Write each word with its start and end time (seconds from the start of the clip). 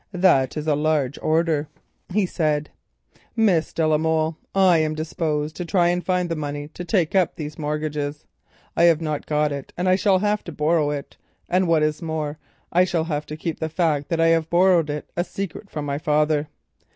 "That 0.13 0.57
is 0.57 0.65
a 0.65 0.73
large 0.75 1.19
order," 1.21 1.67
he 2.11 2.25
said. 2.25 2.71
"Miss 3.35 3.71
de 3.71 3.85
la 3.87 3.99
Molle, 3.99 4.35
I 4.55 4.79
am 4.79 4.95
disposed 4.95 5.55
to 5.57 5.63
try 5.63 5.89
and 5.89 6.03
find 6.03 6.27
the 6.27 6.35
money 6.35 6.69
to 6.69 6.83
take 6.83 7.13
up 7.13 7.35
these 7.35 7.59
mortgages. 7.59 8.25
I 8.75 8.85
have 8.85 8.99
not 8.99 9.27
got 9.27 9.51
it, 9.51 9.73
and 9.77 9.87
I 9.87 9.95
shall 9.95 10.17
have 10.17 10.43
to 10.45 10.51
borrow 10.51 10.89
it, 10.89 11.17
and 11.47 11.67
what 11.67 11.83
is 11.83 12.01
more, 12.01 12.39
I 12.71 12.83
shall 12.83 13.03
have 13.03 13.27
to 13.27 13.37
keep 13.37 13.59
the 13.59 13.69
fact 13.69 14.09
that 14.09 14.19
I 14.19 14.29
have 14.29 14.49
borrowed 14.49 14.89
it 14.89 15.07
a 15.15 15.23
secret 15.23 15.69
from 15.69 15.85
my 15.85 15.99
father." 15.99 16.47